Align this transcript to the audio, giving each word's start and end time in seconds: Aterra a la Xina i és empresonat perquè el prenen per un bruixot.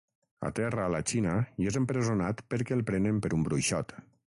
Aterra 0.47 0.83
a 0.85 0.93
la 0.93 1.01
Xina 1.11 1.35
i 1.65 1.69
és 1.73 1.79
empresonat 1.85 2.45
perquè 2.55 2.79
el 2.79 2.87
prenen 2.91 3.25
per 3.27 3.35
un 3.41 3.51
bruixot. 3.51 3.99